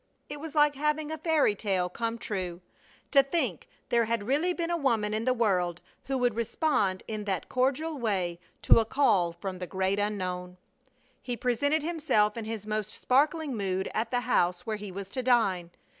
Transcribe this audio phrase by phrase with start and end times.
[0.29, 2.61] It was like having a fairy tale come true.
[3.11, 7.25] To think there had really been a woman in the world who would respond in
[7.25, 10.57] that cordial way to a call from the great unknown!
[11.21, 15.21] He presented himself in his most sparkling mood at the house where he was to
[15.21, 15.69] dine.